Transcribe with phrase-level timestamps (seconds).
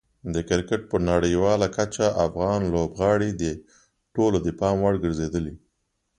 [0.33, 3.43] د کرکټ په نړیواله کچه افغان لوبغاړي د
[4.15, 5.55] ټولو د پام وړ ګرځېدلي.